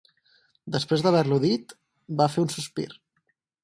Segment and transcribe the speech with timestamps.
[0.77, 1.79] Després d'haver-lo dit
[2.25, 2.93] va fer un sospir